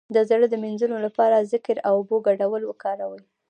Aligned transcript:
د 0.15 0.17
زړه 0.29 0.45
د 0.49 0.55
مینځلو 0.63 0.97
لپاره 1.05 1.35
د 1.37 1.43
ذکر 1.53 1.77
او 1.87 1.93
اوبو 1.99 2.15
ګډول 2.27 2.61
وکاروئ 2.65 3.23